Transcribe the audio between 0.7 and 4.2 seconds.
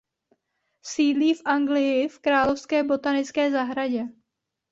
Sídlí v Anglii v Královské botanické zahradě.